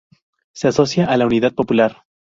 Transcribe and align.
Se 0.53 0.67
asocia 0.67 1.05
a 1.05 1.15
la 1.15 1.27
Unidad 1.27 1.53
Popular. 1.53 2.05